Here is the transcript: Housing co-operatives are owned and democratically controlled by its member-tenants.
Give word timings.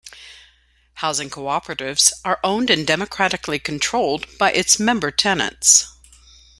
Housing 0.95 1.29
co-operatives 1.29 2.11
are 2.25 2.39
owned 2.43 2.71
and 2.71 2.87
democratically 2.87 3.59
controlled 3.59 4.25
by 4.39 4.51
its 4.51 4.79
member-tenants. 4.79 5.93